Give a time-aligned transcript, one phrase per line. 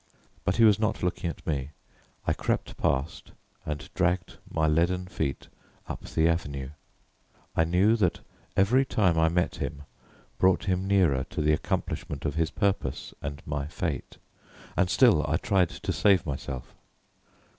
[0.43, 1.73] But he was not looking at me.
[2.25, 3.33] I crept past
[3.67, 5.47] and dragged my leaden feet
[5.87, 6.71] up the Avenue.
[7.55, 8.21] I knew that
[8.57, 9.83] every time I met him
[10.39, 14.17] brought him nearer to the accomplishment of his purpose and my fate.
[14.75, 16.73] And still I tried to save myself.